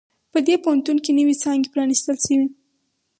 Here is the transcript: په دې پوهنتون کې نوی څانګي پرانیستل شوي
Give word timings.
په 0.31 0.39
دې 0.47 0.55
پوهنتون 0.63 0.97
کې 1.03 1.11
نوی 1.17 1.35
څانګي 1.41 1.67
پرانیستل 1.73 2.15
شوي 2.25 2.47